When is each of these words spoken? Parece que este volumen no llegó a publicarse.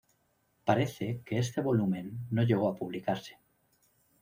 Parece 0.67 1.21
que 1.23 1.37
este 1.37 1.61
volumen 1.61 2.17
no 2.31 2.41
llegó 2.41 2.67
a 2.69 2.75
publicarse. 2.75 3.37